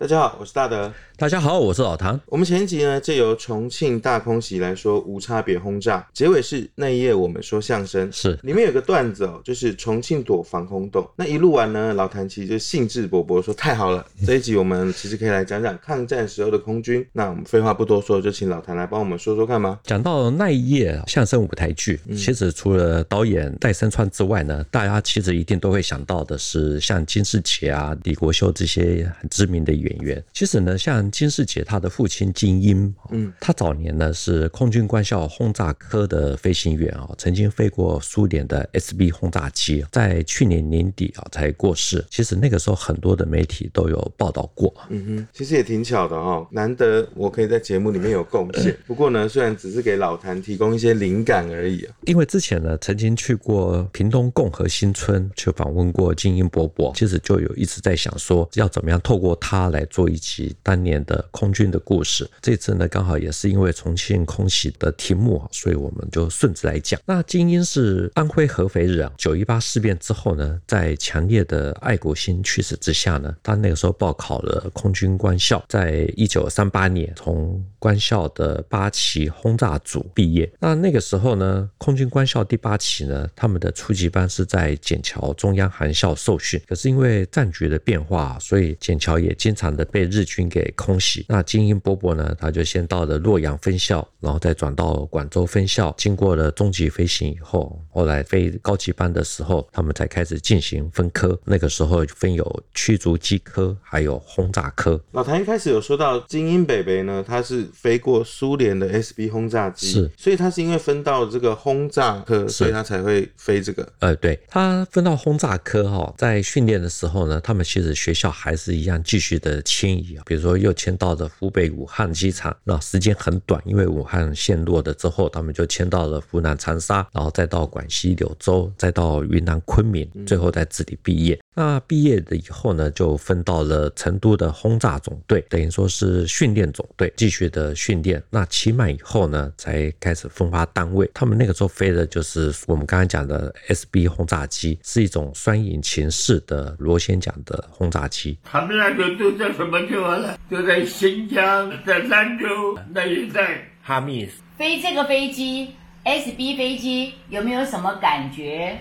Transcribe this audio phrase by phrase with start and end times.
[0.00, 0.90] 大家好，我是大德。
[1.18, 2.18] 大家好，我是老谭。
[2.24, 8.10] 我们前一集呢，借由重庆大空袭来说无差别轰炸，结尾是那一夜我们说相声。
[8.10, 11.06] 是里面有个段子哦，就是重庆躲防空洞。
[11.16, 17.06] 那一录完呢，老谭其实就兴致勃勃说太好了， 这一集我们其实可以来讲讲抗战时候的空军。
[17.12, 19.78] 那我们废话不多说，就请老谭来帮我们说说看吧。
[19.84, 30.22] 讲到那一夜相声舞台剧，其实除了导演戴声川之外呢，大家其实一定都会想到的是像金士杰啊、李国修这些很知名的演员。
[30.32, 42.04] 其实呢，像金世杰他的父亲金英，嗯，他早年呢是空军官校轰炸科的飞行员啊，曾经飞过苏联的 SB 轰炸机，在去年年底啊才过世。
[42.10, 44.72] 其实那个时候很多的媒体都有报道过。
[44.88, 48.76] 嗯哼，其实也挺巧的哈，难得我可以在节目里面有贡献。
[48.86, 51.94] 不过呢，虽然只是给老谭提供一些灵感而已啊。
[52.06, 67.00] 因为之前呢，曾经去过屏东共和新村去访问过金英伯伯，其实就有一直在想说，要怎么样透过他来来做一期当年的空军的故事，这次呢刚好也是因为重庆空袭的题目，所以我们就顺着来讲。
[67.06, 80.50] 那金英是安徽合肥人，九一八事变之后呢，在强烈的爱国心驱使之下呢，他那个时候报考了空军官校，在一九三八年从官校的八期轰炸组毕业。
[80.60, 91.24] 那那个时候呢，空军官校第八期呢，他们的初级班是在笕桥中央航校受训，可是因为战局的变化，所以笕桥也经常的被日军给空袭。
[91.28, 101.38] 那精英波波呢，他就先到了洛阳分校，然后再转到广州分校，经过了中级飞行以后，后来飞高级班的时候，他们才开始进行分科。
[101.44, 105.00] 那个时候分有驱逐机科，还有轰炸科。
[105.12, 113.86] 老谭一开始有说到精英北北呢，他是飞过苏联的 SB 轰炸机，是，所以他是因为分到这个轰炸科，所以他才会飞这个。
[114.00, 131.38] 呃，对，他分到轰炸科哈，在训练的时候呢，他们其实学校还是一样继续的迁移啊，比如说又迁到了湖北武汉机场，那时间很短，因为武汉陷落了之后，他们就迁到了湖南长沙，然后再到广西柳州，再到云南昆明，最后在这里毕业。
[131.54, 138.22] 那毕业了以后呢，就分到了成都的轰炸总队，等于说是训练总队，继续的训练。
[138.30, 141.10] 那期满以后呢，才开始分发单位。
[141.12, 148.38] 他们那个时候飞的就是我们刚才讲的 SB 轰炸机，是一种双引擎式的螺旋桨的轰炸机。
[148.44, 150.36] 他们那个都在什么地方呢？
[150.50, 153.66] 就在新疆，在兰州那一带。
[153.82, 155.74] 哈密飞这个飞机
[156.04, 158.78] SB 飞机有没有什么感觉？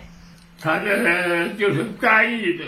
[0.62, 2.66] 它这个就是单翼的，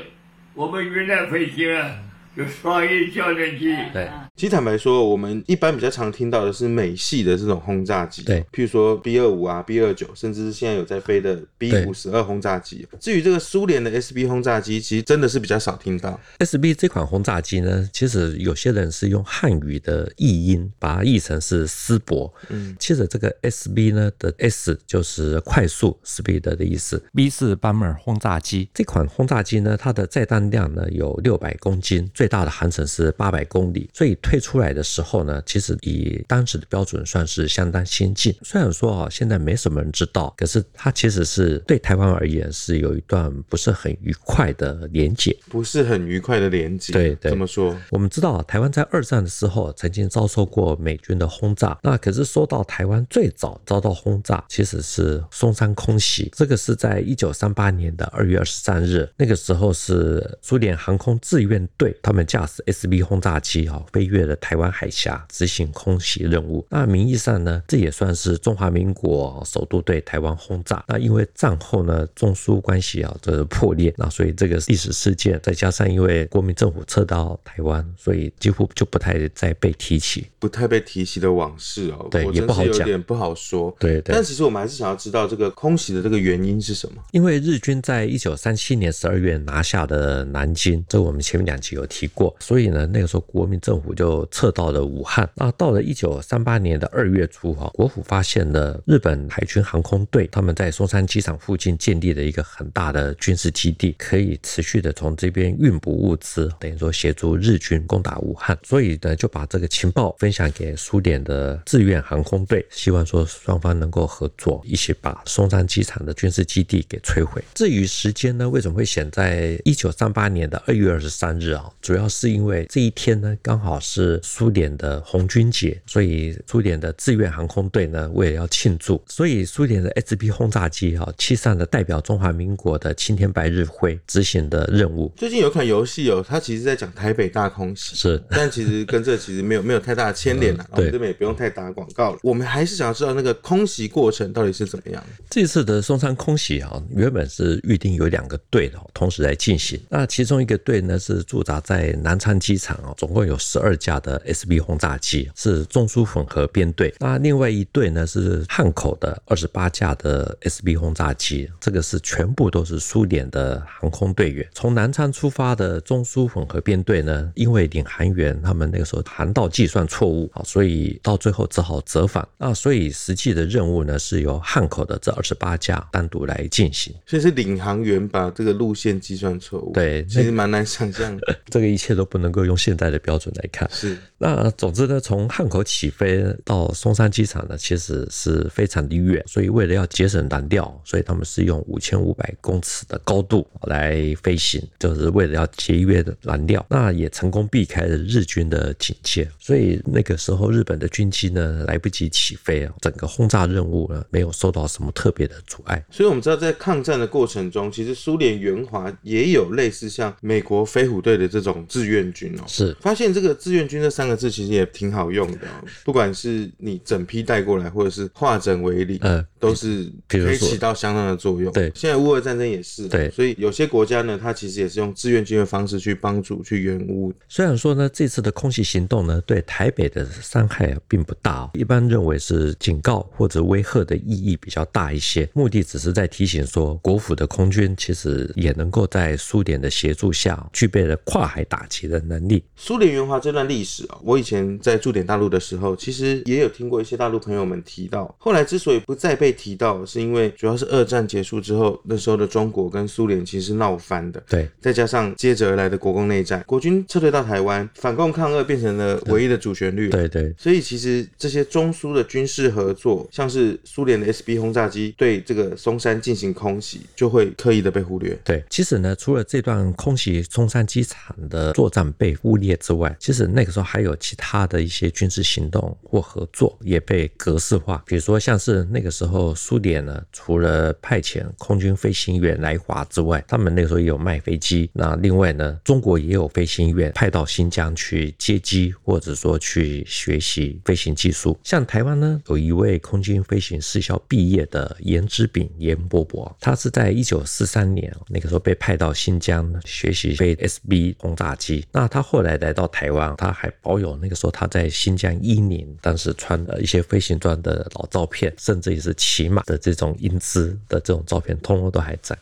[0.53, 1.91] 我们云南飞机啊，
[2.35, 3.75] 有双翼教练机。
[3.91, 4.09] 对。
[4.37, 12.87] 其实坦白说，我们一般比较常听到的是美系的这种轰炸机，对，譬如说 B 二五啊、B 二九，甚至是现在有在飞的 B 五十二轰炸机。
[12.99, 16.19] 至于这个苏联的 SB 轰炸机，其实真的是比较少听到。
[16.39, 22.33] SB 这款轰炸机呢，其实有些人是用汉语的译音把它译成是斯伯。
[22.49, 28.69] 嗯，其实这个 SB 呢的 S 就是快速 speed 的意思，B 是 Bomber 轰炸机。
[28.73, 34.17] 这款轰炸机呢，它的载弹量呢有六百公斤，最大的航程是八百公里，所以。
[34.21, 38.35] 推出来的时候呢，其实以当时的标准算是相当先进。
[38.43, 46.93] 虽然说啊，现在没什么人知道，可是它其实是对台湾而言是有一段不是很愉快的连结，不是很愉快的连结。
[46.93, 47.75] 对对，怎么说？
[47.89, 51.77] 我们知道啊，台湾在二战的时候曾经遭受过美军的轰炸。
[51.81, 56.29] 那可是说到台湾最早遭到轰炸，其实是松山空袭。
[56.35, 64.10] 这个是在一九三八年的二月二十三日，那个时候是苏联航空志愿队他们驾驶 SB 轰炸机啊飞。
[64.11, 70.83] 越了台湾海峡执行空袭任务，那名义上呢，这也算是中华民国首度对台湾轰炸。
[70.87, 82.07] 那因为战后呢，中苏关系啊这个破裂，那所以这个历史事件，再加上因为国民政府撤到台湾，所以几乎就不太再被提起，不太被提起的往事哦。
[82.11, 83.73] 对，也不好讲，有点不好说。
[83.79, 84.13] 对对。
[84.13, 87.01] 但其实我们还是想要知道这个空袭的这个原因是什么？
[87.11, 95.29] 因为日军在一九三七年十二月拿下的南京，这我们前面两集有提过，所以呢，那个时候国民政府就就撤到了武汉。
[95.35, 108.57] 那到了一九三八年的二月初，哈，国府发现了日本海军航空队他们在松山机场附近建立了一个很大的军事基地，可以持续的从这边运补物资，等于说协助日军攻打武汉。
[108.63, 117.39] 所以呢，就把这个情报分享给苏联的志愿航空队，希望说双方能够合作，一起把松山机场的军事基地给摧毁。
[117.53, 121.69] 至于时间呢，为什么会选在一九三八年的二月二十三日啊？
[121.83, 123.90] 主要是因为这一天呢，刚好是
[124.21, 135.11] 苏联的红军节，所以苏联的志愿航空队呢，为了要庆祝，所以苏联的 SB 轰炸机哈，机上的代表中华民国的青天白日会执行的任务。
[135.17, 140.65] 最近有款游戏哦，它其实在讲台北大空袭，是，但其实跟这其实没有没有太大的牵连啊。
[140.71, 145.03] 我们这边也不用太打广告了，我们还是想要知道那个空袭过程到底是怎么样。
[145.29, 156.93] 这次的松山空袭啊，原本是预定有两个队的同时来进行，那其中一个队呢是驻扎在南昌机场哦，总共有十二架的 SB 轰炸机，是中苏混合编队。
[156.99, 164.47] 那另外一队呢是汉口的二十八架的 SB 轰炸机，这个是全部都是苏联的航空队员。
[164.53, 172.25] 从南昌出发的中苏混合编队呢，因为领航员他们那个时候航道计算错误啊，所以到最后只好折返。
[172.37, 176.93] 那所以实际的任务呢是由汉口的这二十八架单独来进行。
[177.07, 179.71] 所以是领航员把这个路线计算错误。
[179.73, 181.35] 对，其实蛮难想象的。
[181.49, 183.69] 这个一切都不能够用现在的标准来看。
[183.71, 183.97] 是。
[184.17, 196.63] 那总之呢，从汉口起飞到松山机场呢，其实是非常的远，所以为了要节省燃料，所以他们是用五千五百公尺的高度来飞行，就是为了要节约的燃料。
[196.69, 205.83] 那也成功避开了日军的警戒，所以那个时候日本的军机呢来不及起飞啊，整个轰炸任务呢没有受到什么特别的阻碍。
[205.89, 212.43] 所以我们知道，在抗战的过程中，其实苏联援华也有类似像美国飞虎队的这种志愿军哦。
[212.45, 221.51] 是，发现这个志愿军这三个字其实也挺好用的哦，不管是你整批带过来，或者是化整为零，嗯，都是可以起到相当的作用。
[221.53, 227.13] 对，现在乌俄战争也是，对，所以有些国家呢，它其实也是用志愿军的方式去帮助去援乌。
[227.27, 242.43] 虽然说呢，这次的空袭行动呢，对台北的伤害并不大，一般认为是警告或者威吓的意义比较大一些，目的只是在提醒说，国府的空军其实也能够在苏联的协助下，具备了跨海打击的能力。
[242.55, 248.15] 苏联援华这段历史啊，我以前在驻点大陆的时候，其实也有听过一些大陆朋友们提到。
[248.17, 254.23] 后来之所以不再被提到，是因为主要是二战结束之后，那时候的中国跟苏联其实是闹翻的。
[254.29, 259.89] 对，再加上接着而来的国共内战，国军撤退到台湾，反共抗俄变成了唯一的主旋律。
[259.89, 268.17] 对对，对，所以其实这些中苏的军事合作，像是苏联的 SB 轰炸机对这个松山进行空袭，就会刻意的被忽略。
[268.23, 277.81] 对，其实呢，除了这段空袭松山机场的作战被忽略之外，其实那个时候还有其他的一些军事行动或合作也被格式化。
[277.85, 284.69] 比如说，像是那个时候苏联呢，除了派遣空军飞行员来华之外，他们那个时候也有卖飞机。
[284.73, 291.39] 那另外呢，中国也有飞行员派到新疆去接机，或者说去学习飞行技术。
[291.43, 301.65] 像台湾呢，有一位空军飞行士校毕业的严之炳严伯伯，他是在一九四三年那个时候被派到新疆学习飞 SB 轰炸机。
[301.71, 312.17] 那他后来来到台湾，他还保有那个时候他在新疆伊宁当时穿的一些飞行装的老照片，甚至也是骑马的这种英姿的这种照片，通通都还在。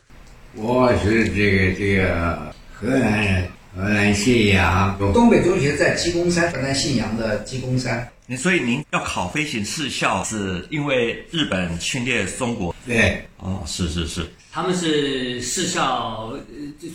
[0.56, 4.94] 我是这个这个河南人，河南信阳。
[5.14, 8.06] 东北中学在鸡公山，河南信阳的鸡公山。
[8.36, 12.74] 所以您要考飞行士校，是因为日本侵略中国？
[12.86, 14.26] 对，哦，是是是。
[14.52, 16.32] 他们是士校，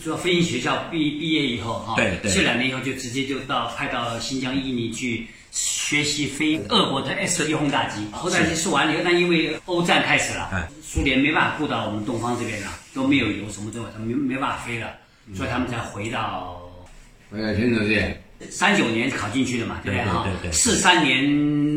[0.02, 8.04] 主要飞行学校毕毕业以后哈，对对，这两年以后就直接就到派到新疆伊犁去学习飞俄国的 S 一轰炸机。
[8.12, 14.94] 轰炸机试完了以后，那因为欧战开始了，苏联没办法顾到我们东方这边了，都没有油什么之后，他们没没办法飞了，
[15.34, 16.60] 所以他们才回到
[17.30, 18.22] 回到新竹县。
[18.50, 20.04] 三九年考进去的嘛，对不对？
[20.06, 21.24] 哈，四三年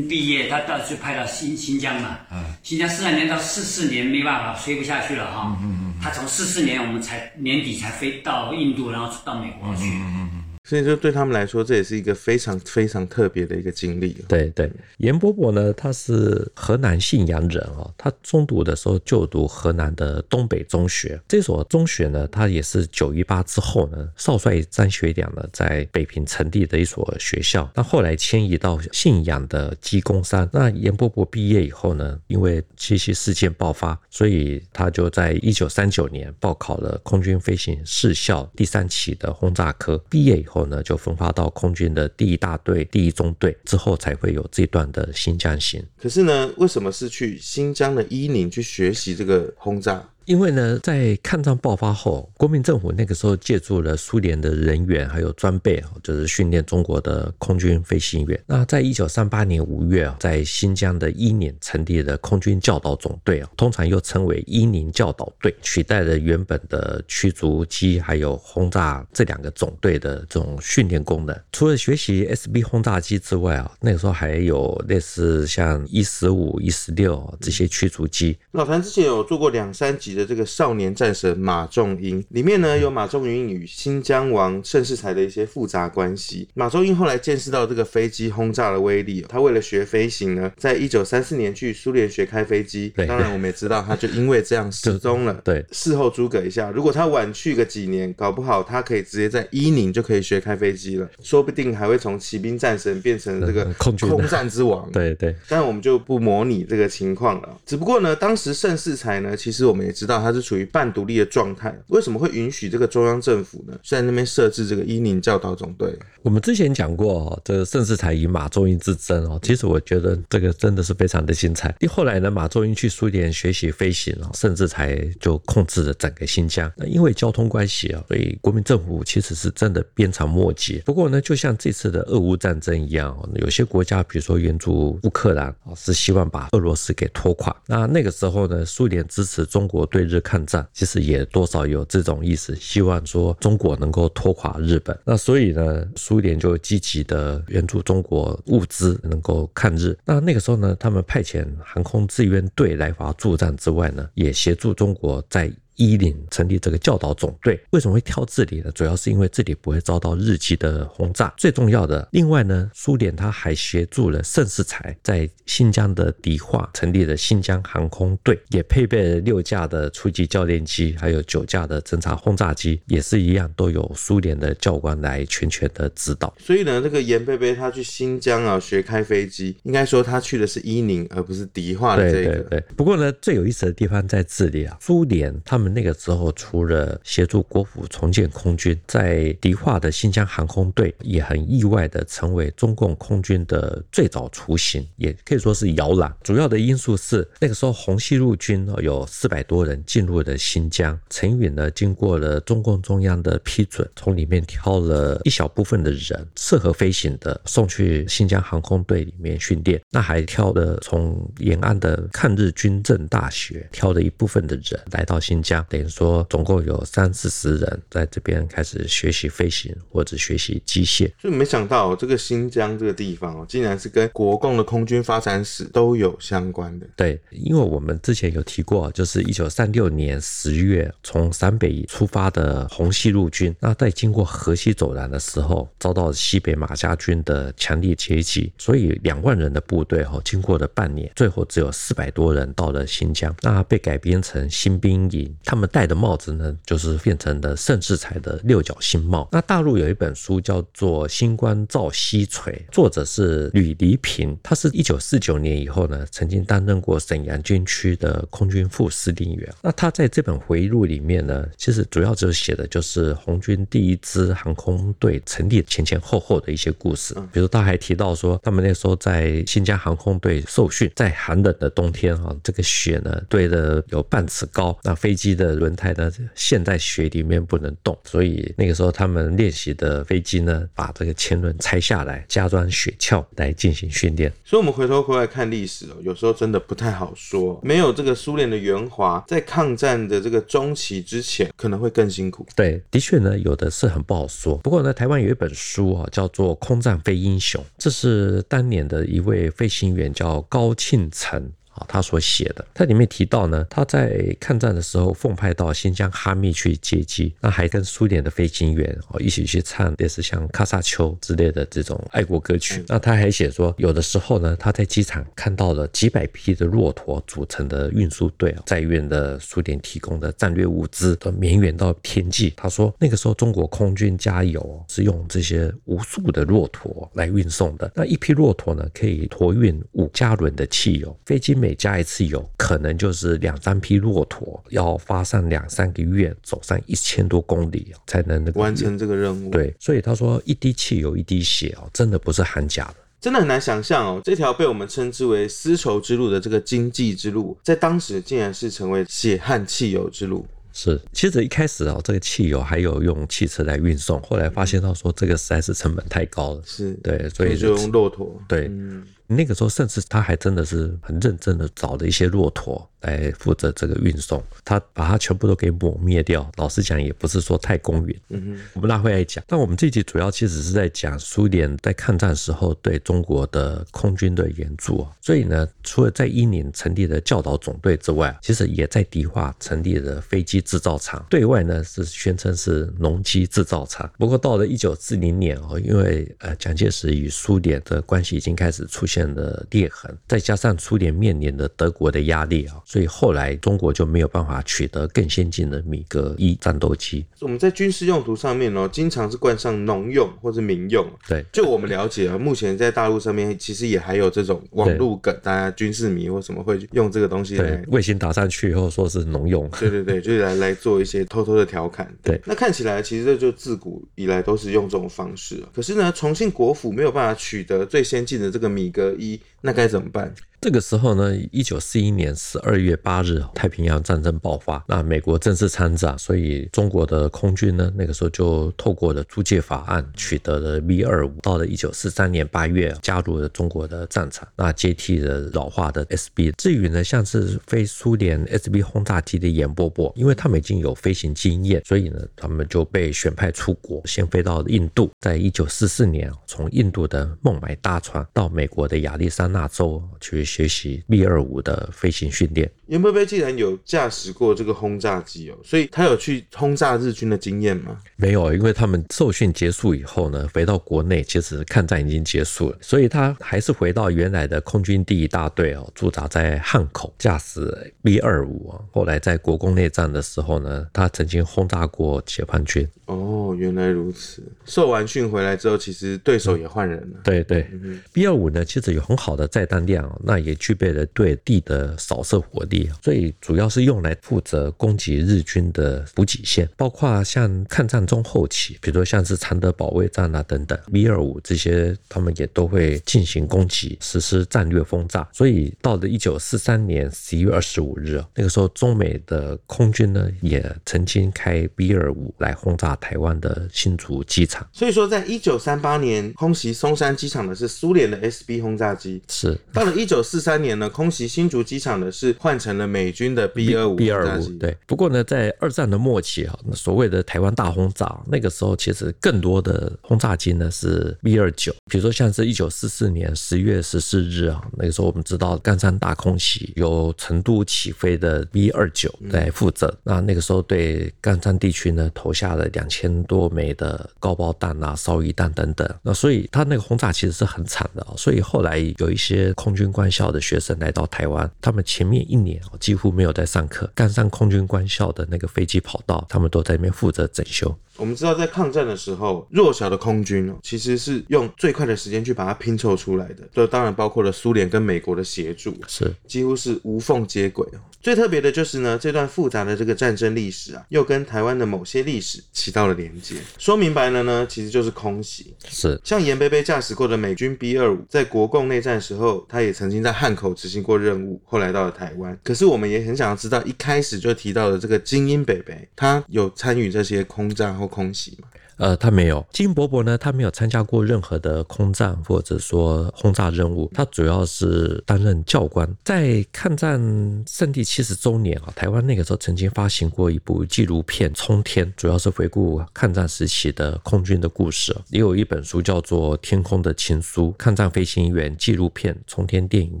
[0.08, 2.18] 毕业，他到就派到新新疆嘛。
[2.30, 2.44] 嗯。
[2.62, 5.56] 新疆四三年到四四年没办法飞不下去了哈。
[5.60, 5.94] 嗯嗯嗯。
[6.02, 9.84] 他从四四年我们才年底才飞到印度，然后到美国去。
[9.84, 10.44] 嗯嗯嗯。
[10.68, 14.14] 所以说，对他们来说，这也是一个非常非常特别的一个经历。
[14.28, 17.90] 对对，严伯伯呢，他是河南信阳人哦。
[17.96, 27.66] 他中读的时候就读河南的东北中学，这所中学呢，他也是九一八之后呢，少帅张学良呢在北平成立的一所学校。
[27.74, 30.46] 那后来迁移到信阳的鸡公山。
[30.52, 39.96] 那严伯伯毕业以后呢，因为七七事件爆发，所以他就在一九三九年报考了空军飞行士校第三期的轰炸科。
[40.10, 40.57] 毕业以后。
[40.58, 45.80] 后呢，就分发到空军的第一大队、第一中队，之后才会有这段的新疆行。
[45.96, 50.04] 可是呢，为什么是去新疆的伊宁去学习这个轰炸？
[50.28, 58.38] 因为呢，在抗战爆发后，国民政府那个时候借助了苏联的人员还有装备，就是训练中国的空军飞行员。
[58.46, 71.34] 那在一九三八年五月啊，在新疆的伊宁成立了空军教导总队啊，通常又称为伊宁教导队，取代了原本的驱逐机还有轰炸这两个总队的这种训练功能。
[71.52, 78.36] 除了学习 SB 轰炸机之外啊，那个时候还有类似像一十五、一十六这些驱逐机。
[78.50, 86.48] 老谭之前有做过两三集的这个少年战神马仲英，里面呢有马仲英与新疆王盛世才的一些复杂关系。
[86.54, 92.92] 马仲英后来见识到这个飞机轰炸的威力，他为了学飞行呢，在一九三四年去苏联学开飞机。
[93.06, 95.40] 当然我们也知道，他就因为这样失踪了。
[95.44, 103.96] 对，事后诸葛一下，如果他晚去个几年，搞不好他可以直接在伊宁就可以学开飞机了，说不定还会从骑兵战神变成这个空
[104.26, 104.88] 战之王。
[104.92, 107.58] 对对，但我们就不模拟这个情况了。
[107.66, 111.76] 只不过呢，当时盛世才呢，其实我们也知道他是处于半独立的状态。
[111.88, 115.92] 为什么会允许这个中央政府呢，在那边设置这个伊宁教导总队？
[116.22, 121.74] 我们之前讲过，这个盛世才与马中英之争哦，其实我觉得这个真的是非常的精彩。
[121.88, 126.70] 后来呢，马中英去苏联学习飞行，盛世才就控制了整个新疆。
[126.76, 130.82] 那因为交通关系啊，所以国民政府其实是真的鞭长莫及。
[130.84, 137.54] 不过呢，就像这次的俄乌战争一样，有些国家，比如说援助乌克兰啊，是希望把俄罗斯给拖垮。
[137.66, 144.96] 那那个时候呢，苏联支持中国对日抗战，其实也多少有这种意思，希望说中国能够拖垮日本。
[145.04, 149.98] 那所以呢，苏联就积极的援助中国物资，能够抗日。
[150.04, 155.52] 那那个时候呢，他们派遣航空志愿队来华助战之外呢，也协助中国在。
[155.78, 158.70] 伊宁成立这个教导总队，为什么会挑这里呢？
[158.72, 161.32] 主要是因为这里不会遭到日机的轰炸。
[161.36, 176.34] 最重要的，另外呢，苏联他还协助了盛世才在新疆的迪化成立了新疆航空队，也配备了六架的初级教练机，还有九架的侦察轰炸机，也是一样都有苏联的教官来全权的指导。
[176.38, 182.24] 所以呢，这个严贝贝他去新疆啊学开飞机，应该说他去的是伊宁，而不是迪化的这个。
[182.24, 182.64] 对对对。
[182.76, 185.67] 不过呢，最有意思的地方在这里啊，苏联他们。
[185.68, 196.12] 那个时候，除了协助国府重建空军，在迪化的新疆航空队也很意外的成为中共空军的最早雏形，也可以说是摇篮。
[196.22, 215.57] 主要的因素是那个时候红西路军有四百多人进入了新疆，陈云呢经过了中共中央的批准，从里面挑了一小部分的人适合飞行的送去新疆航空队里面训练，那还挑了从延安的抗日军政大学挑了一部分的人来到新疆。
[215.68, 221.10] 等于说，总共有三四十人在这边开始学习飞行或者学习机械。
[221.22, 226.86] 就没想到这个新疆这个地方哦，竟然是跟国共的空军发展史都有相关的。
[226.96, 245.34] 对，因为我们之前有提过，就是一九三六年十月从陕北出发的红西路军，那在经过河西走廊的时候，遭到西北马家军的强力截击，所以两万人的部队哈，经过了半年，最后只有四百多人到了新疆，那被改编成新兵营。
[245.48, 249.26] 他们戴的帽子呢，就是变成了盛世才的六角星帽。
[249.32, 259.50] 那大陆有一本书叫做《星光照西陲》，作者是吕黎平，他是一九四九年以后呢，曾经担任过沈阳军区的空军副司令员。
[259.62, 267.14] 那他在这本回忆录里面呢，其实主要就是写的就是红军第一支航空队成立前前后后的一些故事。
[267.32, 275.38] 比如他还提到说，他们那时候在新疆航空队受训，在寒冷的冬天啊，这个雪呢堆的有半尺高，那飞机。
[275.38, 284.32] 的轮胎呢，陷在雪里面不能动，所以那个时候他们练习的飞机呢，把这个前轮拆下来，加装雪橇来进行训练。
[284.44, 287.60] 所以，我们回头回来看历史哦，有时候真的不太好说。
[287.62, 292.44] 没有这个苏联的圆滑，在抗战的这个中期之前，可能会更辛苦。
[292.56, 294.56] 对，的确呢，有的是很不好说。
[294.56, 301.48] 不过呢，台湾有一本书啊，叫做《空战飞英雄》，这是当年的一位飞行员叫高庆成。
[301.86, 312.84] 他所写的，他里面提到呢，他在抗战的时候奉派到新疆哈密去接机，那还跟苏联的飞行员哦一起去唱类似像《喀萨丘》之类的这种爱国歌曲。
[312.88, 322.52] 那他还写说，有的时候呢，他在机场看到了几百匹的骆驼组成的运输队，在运的苏联提供的战略物资都绵延到天际。
[322.56, 339.50] 他说，那个时候中国空军加油是用这些无数的骆驼来运送的，那一批骆驼呢，可以托运五加仑的汽油，飞机每每加一次油，可能就是两三匹骆驼要发上两三个月，走上一千多公里才能那个完成这个任务。
[339.50, 342.94] 对，所以他说一滴汽油一滴血哦，真的不是喊假的。
[343.20, 350.46] 真的很难想象哦，这条被我们称之为丝绸之路的这个经济之路，在当时竟然是成为血汗汽油之路。
[350.72, 358.40] 是，其实一开始哦，这个汽油还有用汽车来运送，后来发现到说这个实在是成本太高了，是对，所以就用骆驼。
[358.48, 358.68] 对。
[358.70, 366.50] 嗯那个时候，甚至他还真的是很认真的找了一些骆驼来负责这个运送，他把它全部都给抹灭掉。
[366.56, 368.20] 老实讲，也不是说太公允。
[368.30, 375.06] 嗯哼，我们拉回来讲，但我们这集主要其实是在讲苏联在抗战时候对中国的空军的援助。
[375.20, 384.10] 所以呢，除了在伊宁成立的教导总队之外，其实也在迪化成立了飞机制造厂，对外呢是宣称是农机制造厂。
[384.16, 389.17] 不过到了一九四零年哦，因为呃蒋介石与苏联的关系已经开始出现。
[389.32, 397.24] 的裂痕，再加上苏联面临的德国的压力啊，所以后来中国就没有办法取得更先进的米格一战斗机。
[397.40, 401.06] 我们在军事用途上面哦，经常是冠上农用或者民用。
[401.26, 409.68] 对，就我们了解啊，目前在大陆上面其实也还有这种网络梗，大家军事迷或什么会用这个东西来卫星打上去以后说是农用。
[409.78, 412.12] 对对对， 就是来来做一些偷偷的调侃。
[412.22, 415.62] 对，对那看起来其实这就自古以来都是用这种方式。
[415.74, 420.34] 可是呢，重庆国府没有办法取得最先进的这个米格一，那该怎么办？
[420.60, 431.32] 这个时候呢，一九四一年十二月八日，太平洋战争爆发，那美国正式参战，所以中国的空军呢，那个时候就透过了租借法案，取得了 V 二五。
[431.42, 436.52] 到了一九四三年八月，加入了中国的战场，那接替了老化的 SB。
[436.58, 450.47] 至于呢，像是飞苏联 SB 轰炸机的严伯伯，因为他们已经有飞行经验，所以呢，他们就被选派出国，先飞到印度，在一九四四年从印度的孟买搭船到美国的亚利桑那州去。
[450.48, 452.70] 学习 B 二五的飞行训练。
[452.86, 457.96] 严伯伯既然有驾驶过这个轰炸机哦，所以他有去轰炸日军的经验吗？
[458.16, 468.80] 没有，因为他们受训结束以后呢，回到国内，其实抗战已经结束了，所以他还是回到原来的空军第一大队哦，驻扎在汉口，驾驶 B 二五啊。
[468.90, 472.88] 后来在国共内战的时候呢，他曾经轰炸过解放军。
[473.04, 474.42] 哦，原来如此。
[474.64, 477.20] 受完训回来之后，其实对手也换人了。
[477.22, 477.66] 对对
[478.12, 482.88] ，B 二五呢，其实有很好的载弹量，那也具备了对地的扫射火力。
[483.02, 495.28] 所以主要是用来负责攻击日军的补给线，包括像抗战中后期，比如说像是常德保卫战啊等等，V 二五这些他们也都会进行攻击，实施战略轰炸。
[495.32, 504.66] 所以到了一九四三年十一月二十五日，那个时候中美的空军呢也曾经开 V 二五来轰炸台湾的新竹机场。
[504.72, 512.68] 所以说，在一九三八年空袭松山机场的是苏联的 SB 轰炸机，是到了一九四三年呢，空袭新竹机场的是换成。
[512.78, 542.58] 了美军的 B 二五 B 二五对，不过呢，在二战的末期啊，所谓的台湾大轰炸，那个时候其实更多的轰炸机呢是 B 二九，比如说像是一九四四年十月十四日啊，那个时候我们知道冈山大空袭，由成都起飞的 B 二九来负责，那那个时候对冈山地区呢投下了两千多枚的高爆弹啊、烧夷弹等等，那所以他那个轰炸其实是很惨的啊，所以后来有一些空军官校的学生来到台湾，他们前面一年。
[542.80, 547.74] 几乎没有在上课，赶上空军官校的那个飞机跑道，他们都在那边负责整修。
[547.96, 553.48] 我们知道，在抗战的时候，弱小的空军哦，其实是用最快的时间去把它拼凑出来的。
[553.52, 557.80] 这当然包括了苏联跟美国的协助，是几乎是无缝接轨哦。
[558.00, 563.34] 最特别的就是呢，这段复杂的这个战争历史啊，又跟台湾的某些历史起到了连接。
[563.58, 565.54] 说明白了呢，其实就是空袭。
[565.68, 572.38] 是像严伯伯驾驶过的美军 B 二五，在国共内战时候，他也曾经在汉口执行过任务，后来到了台湾。
[572.44, 578.48] 可是我们也很想要知道，一开始就提到的这个精英北北，他有参与这些空战或空袭吗？
[578.78, 579.44] 呃，他没有。
[579.52, 585.88] 金伯伯呢，他没有参加过任何的空战或者说轰炸任务，他主要是担任教官。
[586.04, 586.98] 在抗战
[587.46, 594.96] 胜利七十周年啊，台湾那个时候曾经发行过一部纪录片《冲天》，主要是回顾抗战时期的空军的故事。
[595.10, 600.00] 也有一本书叫做《天空的情书：抗战飞行员纪录片冲天电影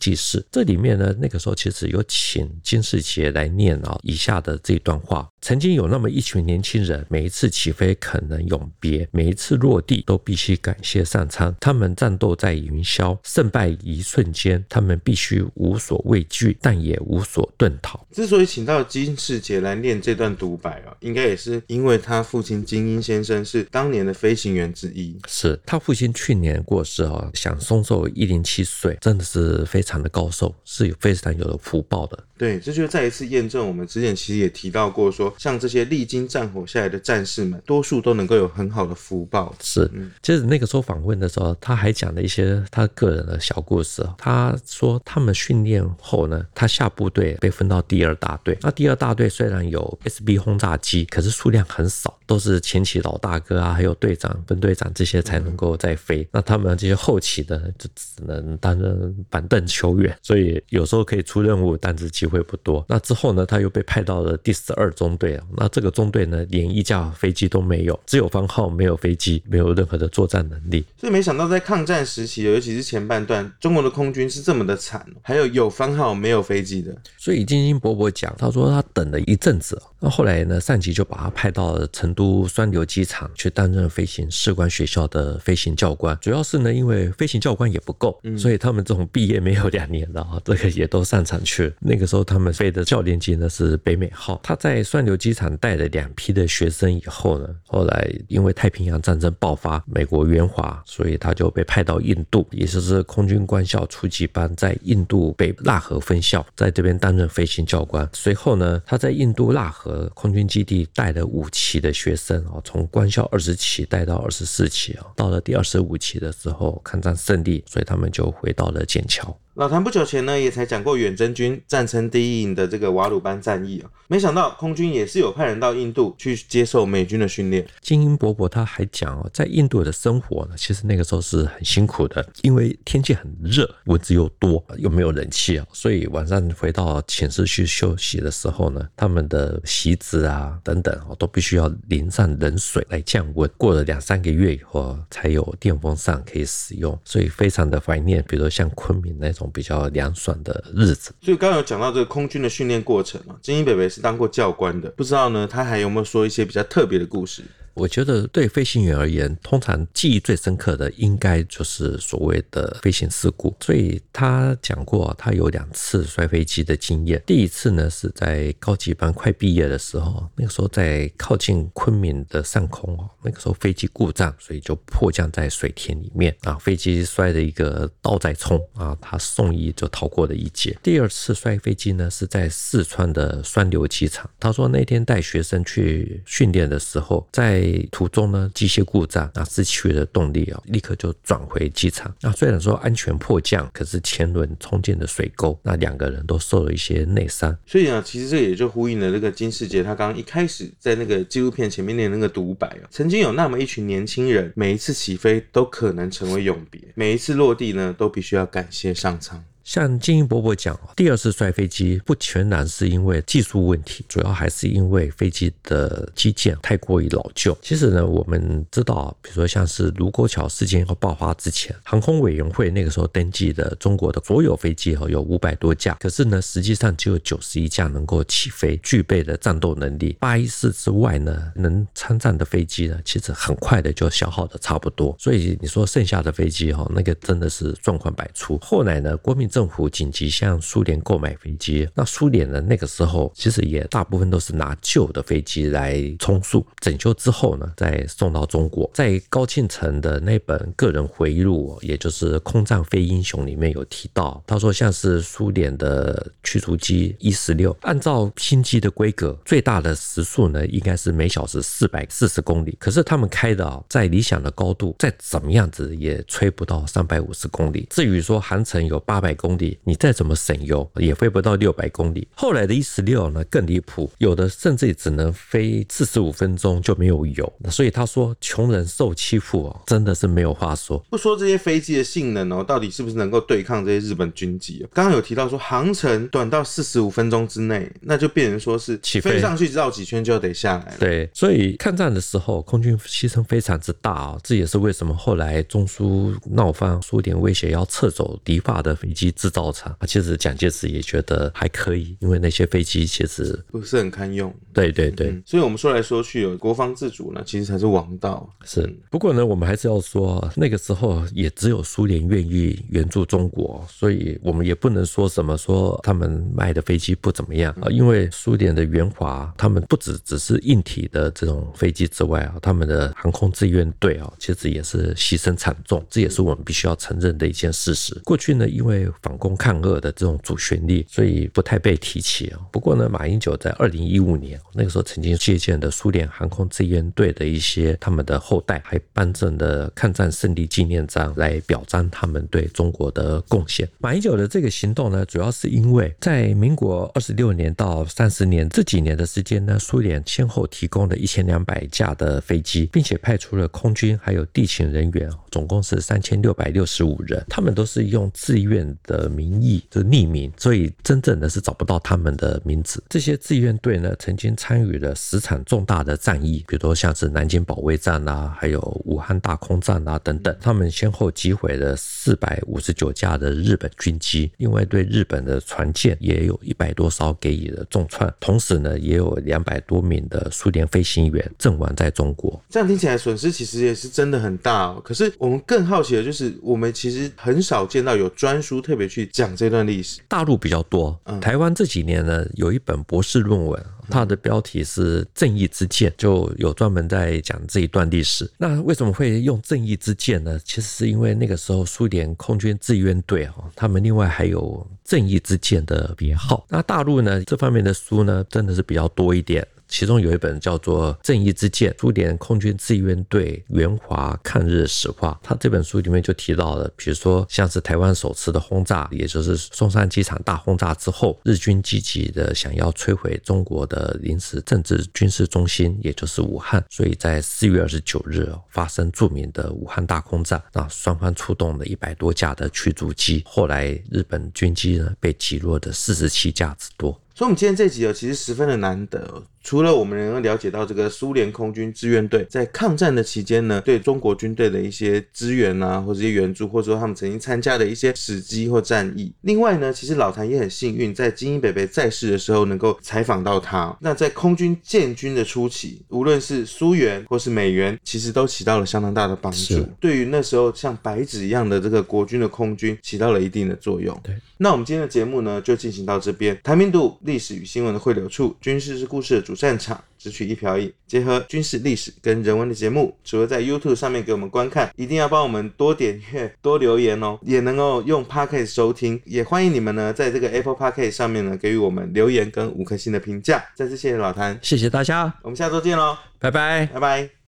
[0.00, 0.40] 纪事》。
[0.50, 5.28] 这里面呢，那个时候其实有请金士杰来念啊以下的这段话。
[5.42, 11.52] 曾经有那么一群年轻人，每一次起飞可能永别，每一次落地都必须感谢上苍。
[11.58, 18.06] 他们战斗在云霄，胜败一瞬间，他们必须无所畏惧，但也无所遁逃。
[18.12, 25.18] 之所以请到金世杰来念这段独白啊，应该也是因为他父亲金英先生是当年的飞行员之一。
[25.26, 32.16] 是他父亲去年过世啊，享松寿一零七岁，真的是非常的高寿，是有非常有的福报的。
[32.38, 35.31] 对，这就再一次验证我们之前其实也提到过说。
[35.32, 39.54] 说，像这些历经战火下来的战士们，多数都能够有很好的福报。
[39.60, 39.90] 是，
[40.22, 44.06] 其实那个时候访问的时候，他还讲了一些他个人的小故事。
[44.18, 48.56] 他说他们训练后呢，他下部队被分到第二大队。
[48.62, 56.26] 那第二大队虽然有 SB 轰炸机，可是数量很少，都是前期老大哥啊，还有队长、分队长这些才能够在飞。
[56.32, 62.84] 那他们这些后期的就只能担任板凳球员，所以有时候可以出任务，但是机会不多。
[62.88, 65.44] 那之后呢，他又被派到了第十二中队啊。
[65.56, 70.84] 那这个中队呢，连一架飞机都没有，只有番号，没有飞机，没有任何的作战能力。
[70.98, 76.92] 所以没想到在抗战时期，尤其是前半段，中国的空军是这么的惨，还有有番号没有飞机的。
[77.16, 86.18] 所以金金伯伯讲，他说他等了一阵子，那后来呢，上级就把他派到了成都双流机场去担任飞行士官学校的飞行教官。
[86.20, 91.72] 主要是呢，因为飞行教官也不够，所以他们这种毕业没有两年的啊，这个也都上场去了。
[91.80, 94.40] 那个时候他们飞的教练机呢是北美号。
[94.42, 108.08] 他在双流机场带了两批的学生以后呢，后来因为太平洋战争爆发，美国援华，所以他就被派到印度，也就是空军官校初级班，在印度北腊河分校，在这边担任飞行教官。
[108.12, 119.36] 随后呢，他在印度腊河空军基地带了五期的学生啊，从官校二十期带到二十四期啊，到了第二十五期的时候，抗战胜利，所以他们就回到了剑桥。
[119.54, 127.66] 老谭不久前呢，也才讲过远征军战称第一营的这个瓦鲁班战役啊，没想到空军也是有派人到印度去接受美军的训练。
[127.82, 143.50] 金英伯伯他还讲哦，在印度的生活呢，其实那个时候是很辛苦的，因为天气很热，蚊子又多，又没有冷气啊，所以晚上回到寝室去休息的时候呢，他们的席子啊等等哦，都必须要淋上冷水来降温。
[143.58, 149.41] 过了两三个月以后，才有电风扇可以使用，所以非常的怀念，比如说像昆明那种。
[149.52, 157.42] 比较凉爽的日子，所以刚刚有讲到这个空军的训练过程啊，金英北北是当过教官的，不知道呢，他还有没有说一些比较特别的故事？
[157.74, 163.54] 我觉得对飞行员而言，通常记忆最深刻的应该就是所谓的飞行事故。
[163.60, 167.22] 所以他讲过，他有两次摔飞机的经验。
[167.26, 180.76] 第一次呢是在高级班快毕业的时候，那个时候在靠近昆明的上空哦，那个时候飞机故障，所以就迫降在水田里面啊，飞机摔了一个倒载冲啊，他送医就逃过了一劫。
[180.82, 192.14] 第二次摔飞机呢是在四川的双流机场，他说那天带学生去训练的时候，在途中呢，机械故障，那失去了动力啊，立刻就转回机场。
[192.20, 197.56] 那虽然说安全迫降，可是前轮冲进了水沟，那两个人都受了一些内伤。
[197.66, 209.42] 所以啊，其实这也就呼应了那个金世杰他刚刚一开始在那个纪录片前面念那个独白啊，曾经有那么一群年轻人，每一次起飞都可能成为永别，每一次落地呢，都必须要感谢上苍。
[209.64, 217.56] 像金英伯伯讲，第二次摔飞机不全然是因为技术问题，主要还是因为飞机的机件太过于老旧。
[217.62, 230.16] 其实呢，我们知道，比如说像是卢沟桥事件要爆发之前，航空委员会那个时候登记的中国的所有飞机哈有五百多架，可是呢，实际上只有九十一架能够起飞，具备的战斗能力。
[230.18, 235.14] 八一四之外呢，能参战的飞机呢，其实很快的就消耗的差不多。
[235.18, 238.58] 所以你说剩下的飞机哈，那个真的是状况百出。
[238.58, 248.90] 后来呢，国民政府紧急向苏联购买飞机，那苏联呢，那个时候其实也大部分都是拿旧的飞机来充数，整修之后呢，再送到中国。
[248.94, 267.86] 在高庆成的那本个人回忆录，也就是《空战非英雄》里面有提到，他说像是苏联的驱逐机伊十六，按照新机的规格，最大的时速呢应该是每小时四百四十公里，可是他们开的啊，在理想的高度，再怎么样子也吹不到三百五十公里。
[267.90, 272.28] 至于说航程有八百公里，你再怎么省油也飞不到六百公里。
[272.36, 277.52] 后来的一十六呢更离谱，有的甚至只能飞四十五分钟就没有油。
[277.68, 281.04] 所以他说穷人受欺负哦，真的是没有话说。
[281.10, 284.86] 不说这些飞机的性能哦，到底是不是能够对抗这些日本军机？
[284.92, 290.96] 刚刚有提到说航程短到四十五分钟之内，那就变成说是起飞上去绕几圈就得下来了。
[291.00, 299.94] 对，所以抗战的时候空军牺牲非常之大啊，这也是为什么后来中苏闹翻，苏联威胁要撤走敌法的飞机制造厂。
[300.06, 304.54] 其实蒋介石也觉得还可以，因为那些飞机其实不是很堪用。
[304.72, 308.48] 对对对，嗯、所以我们说来说去，有国防自主呢，其实才是王道。
[308.64, 328.14] 是，不过呢，我们还是要说，那个时候也只有苏联愿意援助中国，所以我们也不能说什么说他们卖的飞机不怎么样啊，因为苏联的援华，他们不只只是硬体的这种飞机之外啊，他们的航空志愿队啊，其实也是牺牲惨重，这也是我们必须要承认的一件事实。
[328.24, 332.58] 过去呢，因为反攻抗俄的这种主旋律，所以不太被提起啊。
[332.70, 343.88] 不过呢，马英九在二零一五年那个时候曾经借鉴的苏联航空志愿队的一些他们的后代，还颁赠的抗战胜利纪念章来表彰他们对中国的贡献。
[343.98, 363.02] 马英九的这个行动呢，主要是因为在民国二十六年到三十年这几年的时间呢，苏联先后提供了一千两百架的飞机，并且派出了空军还有地勤人员，总共是三千六百六十五人，他们都是用自愿的的名义，就匿名，所以真正的是找不到他们的名字。
[363.10, 370.56] 这些志愿队呢，曾经参与了十场重大的战役，比如说像是南京保卫战啊，还有武汉大空战啊等等。
[370.60, 382.58] 他们先后击毁了四百五十九架的日本军机，另外对日本的船舰也有一百多艘给予了重创，同时呢，也有两百多名的苏联飞行员阵亡在中国。
[382.70, 385.02] 这样听起来损失其实也是真的很大哦。
[385.04, 390.20] 可是我们更好奇的就是，我们其实很少见到有专书特别去讲这段历史。
[390.28, 398.50] 大陆比较多，台湾这几年呢，有一本博士论文，它的标题是《正义之剑》，就有专门在讲这一段历史。
[398.58, 400.58] 那为什么会用“正义之剑”呢？
[400.64, 406.66] 其实是因为那个时候苏联空军志愿队哦，他们另外还有“正义之剑”的别号。
[406.68, 409.66] 那大陆呢，这方面的书呢，真的是比较多一点。
[409.92, 437.12] 其中有一本叫做《正义之剑：苏联空军志愿队援华抗日史话》，他这本书里面就提到了，比如说像是台湾首次的轰炸，也就是松山机场大轰炸之后，日军积极的想要摧毁中国的临时政治军事中心，也就是武汉，所以在四月二十九日发生著名的武汉大空战，那双方出动了一百多架的驱逐机，后来日本军机呢被击落的四十七架之多。
[437.34, 439.42] 所以，我们今天这集哦，其实十分的难得。
[439.62, 449.32] 除了我们能够了解到这个苏联空军志愿队在抗战的期间呢，对中国军队的一些支援啊，或者一些援助，或者说他们曾经参加的一些史迹或战役。
[449.42, 453.96] 另外呢，其实老谭也很幸运，在金英北北在世的时候能够采访到他。
[454.00, 464.18] 那在空军建军的初期，无论是苏元或是美元，其实都起到了相当大的帮助，对于那时候像白纸一样的这个国军的空军起到了一定的作用。
[464.22, 466.58] 对，那我们今天的节目呢，就进行到这边。
[466.62, 479.20] 谭兵读历史与新闻的汇流处，军事是故事的主战场，只取一瓢饮，结合军事历史跟人文的节目，除了在 YouTube 上面给我们观看，一定要帮我们多点阅、 多留言哦，也能够用 Podcast 收听。
[479.26, 483.62] 也欢迎你们呢，在这个 Apple Podcast 上面呢，给予我们留言跟五颗星的评价。
[483.74, 487.41] 再次谢谢老谭，谢谢大家，我们下周见喽，拜拜，拜拜。